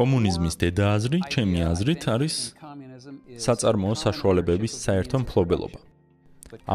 კომუნიზმის 0.00 0.54
დედააზრი, 0.64 1.18
ჩემი 1.32 1.58
აზრით, 1.70 2.02
არის 2.14 2.36
საწარმოო 3.44 3.94
საშუალებების 4.00 4.72
საერთო 4.84 5.16
მფლობელობა. 5.24 5.80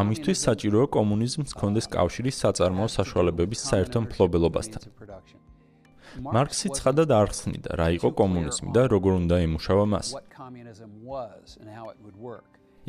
ამისთვის 0.01 0.37
საჭიროა 0.45 0.87
კომუნიზმს 0.95 1.51
კონდეს 1.59 1.87
კავშირი 1.95 2.31
საწარმოო 2.41 2.89
საშუალებების 2.97 3.61
საერთო 3.69 3.99
მფლობელობასთან. 4.05 4.81
მარქსი 6.35 6.67
ცხადად 6.77 7.09
არხსნიდა, 7.21 7.69
რა 7.79 7.87
იყო 7.97 8.09
კომუნიზმი 8.21 8.69
და 8.77 8.81
როგორ 8.93 9.13
უნდა 9.21 9.35
ემუშავა 9.47 9.85
მას. 9.93 10.07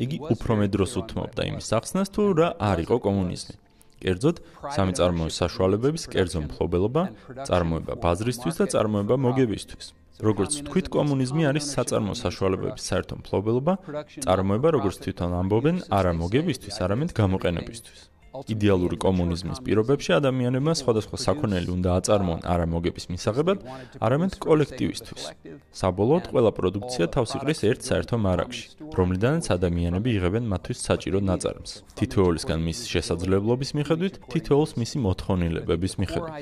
იგი 0.05 0.17
უფრო 0.33 0.53
მეტდროს 0.61 0.93
უთმობდა 1.01 1.41
იმის 1.49 1.67
ახსნას, 1.77 2.07
თუ 2.13 2.21
რა 2.39 2.49
არ 2.61 2.77
იყო 2.85 2.97
კომუნიზმი. 3.07 3.55
კერძოდ, 3.97 4.35
სამიწარმოო 4.77 5.29
საშუალებების 5.41 6.03
კერძო 6.13 6.39
მფლობელობა, 6.45 7.03
წარმოება 7.49 7.93
ბაზრისთვის 7.97 8.55
და 8.61 8.65
წარმოება 8.73 9.15
მოგებისთვის. 9.17 9.87
როგორც 10.17 10.53
თქვით, 10.65 10.87
კომუნიზმი 10.97 11.43
არის 11.51 11.65
საწარმო 11.77 12.13
საშუალებების 12.17 12.83
საერთო 12.89 13.21
მფლობელობა, 13.21 13.73
წარმოება, 14.25 14.67
როგორც 14.77 14.97
თვითონ 15.05 15.31
ამბობენ, 15.41 15.77
არა 15.93 16.11
მოგებისთვის, 16.21 16.75
არამედ 16.85 17.09
გამოყენებისთვის. 17.13 17.99
იდეალური 18.53 18.97
კომუნიზმის 19.01 19.61
პირობებში 19.65 20.11
ადამიანებმა 20.17 20.73
სხვადასხვა 20.77 21.17
საქონელი 21.25 21.69
უნდა 21.73 21.89
აწარმოონ 21.97 22.41
არა 22.53 22.65
მოგების 22.73 23.05
მისაღებად, 23.13 23.63
არამედ 23.97 24.33
კოლექტივისთვის. 24.45 25.23
საბოლოოდ, 25.81 26.29
ყველა 26.33 26.51
პროდუქცია 26.59 27.05
თავს 27.15 27.31
იყრის 27.39 27.59
ერთ 27.71 27.81
საერთო 27.89 28.15
მარაგში, 28.27 28.65
რომლიდანაც 28.99 29.45
ადამიანები 29.57 30.09
იღებენ 30.17 30.43
მათთვის 30.53 30.79
საჭირო 30.85 31.19
ნაწარმს. 31.31 31.71
თითოეულისგან 31.97 32.59
მის 32.67 32.79
შესაძლებლობის 32.93 33.73
მიხედვით, 33.77 34.15
თითოეულს 34.29 34.71
მისი 34.81 34.97
მოთხოვნილებების 35.07 35.93
მიხედვით. 36.01 36.33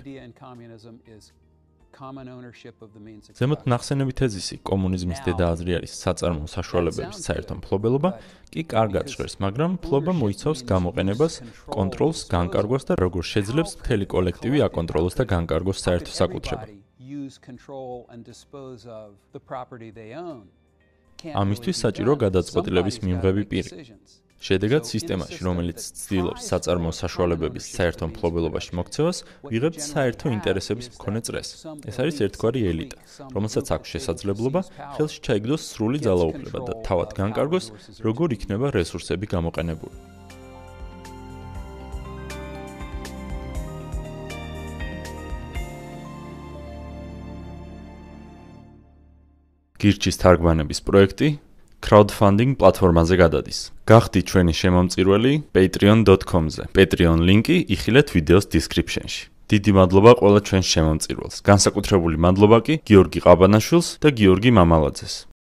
ზემოთ 3.40 3.62
ნახსენები 3.72 4.14
თეზისი 4.20 4.58
კომუნიზმის 4.70 5.20
დედააზრი 5.28 5.76
არის 5.78 5.94
საწარმო 6.04 6.48
საშუალებების 6.52 7.20
საერთო 7.28 7.56
მფლობელობა 7.60 8.10
კი 8.52 8.62
კარგად 8.74 9.12
ჟღერს 9.14 9.36
მაგრამ 9.46 9.78
მფლობა 9.78 10.12
მოიცავს 10.22 10.64
გამოყენებას 10.72 11.34
კონტროლს 11.76 12.20
განკარგვას 12.36 12.84
და 12.90 13.00
როგორ 13.04 13.24
შეძლებს 13.32 13.72
მთელი 13.80 14.06
კოლექტივი 14.16 14.60
აკონტროლოს 14.68 15.16
და 15.20 15.24
განკარგოს 15.36 15.78
საერთო 15.86 16.12
საკუთრება. 16.20 16.66
ამისთვის 21.42 21.78
საჭირო 21.86 22.14
გადაწყვეტილების 22.26 22.96
მიღები 23.08 23.44
პირი 23.52 23.70
შედეგად 24.44 24.84
სისტემაში, 24.84 25.40
რომელიც 25.48 25.80
ცდილობს 25.80 26.48
საწარმო 26.52 26.92
საშუალებების 26.96 27.70
საერთო 27.76 28.10
მფლობელობაში 28.12 28.76
მოქცევას, 28.80 29.18
ვიღებთ 29.48 29.80
საერთო 29.80 30.34
ინტერესების 30.36 30.92
მქონე 30.96 31.20
წრეს. 31.26 31.50
ეს 31.88 31.96
არის 32.04 32.20
ერთგვარი 32.28 32.62
ელიტა, 32.72 32.98
რომელსაც 33.32 33.66
აქვს 33.76 33.94
შესაძლებლობა 33.96 34.62
ხელში 35.00 35.20
ჩაიგდოს 35.26 35.62
სრული 35.72 36.00
ძალაუფლება 36.04 36.60
და 36.68 36.74
თავად 36.84 37.10
განკარგოს, 37.16 37.66
როგორ 38.04 38.28
იქნება 38.36 38.76
რესურსები 38.76 39.26
გამოყენებული. 39.32 40.16
გირჩის 49.76 50.18
თარგმანების 50.18 50.80
პროექტი 50.82 51.28
crowdfunding 51.86 52.58
პლატფორმაზე 52.58 53.16
გადადის. 53.22 53.60
გახდით 53.86 54.26
ჩვენი 54.32 54.54
შემომწირველი 54.62 55.34
patreon.com-ზე. 55.54 56.64
Patreon 56.74 57.20
ლინკი 57.28 57.58
იხილეთ 57.70 58.08
ვიდეოს 58.16 58.46
description-ში. 58.50 59.24
დიდი 59.46 59.72
მადლობა 59.78 60.12
ყველა 60.20 60.40
ჩვენს 60.48 60.68
შემომწირველს. 60.74 61.36
განსაკუთრებული 61.46 62.18
მადლობა 62.26 62.58
კი 62.66 62.74
გიორგი 62.90 63.20
ყაბანაშვილს 63.26 63.88
და 64.02 64.10
გიორგი 64.18 64.52
მამალაძეს. 64.58 65.35